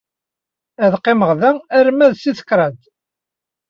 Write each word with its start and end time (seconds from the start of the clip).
Ad 0.83 0.93
qqimeɣ 0.99 1.31
da 1.41 1.49
arma 1.77 2.07
d 2.11 2.13
tis 2.21 2.39
kraḍt. 2.49 2.81